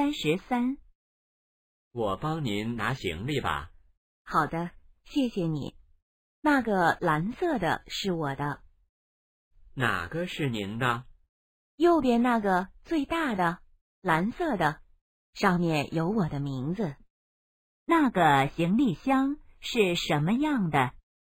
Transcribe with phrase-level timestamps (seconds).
[0.00, 0.78] 三十三。
[1.92, 3.70] 我帮您拿行李吧。
[4.22, 4.70] 好的
[5.04, 5.76] 谢谢你。
[6.40, 8.62] 那个蓝色的是我的。
[9.74, 11.04] 哪个是您的？
[11.76, 13.58] 右边那个最大的
[14.00, 14.80] 蓝色的。
[15.34, 16.96] 上面有我的名字。
[17.84, 20.94] 那个行李箱是什么样的？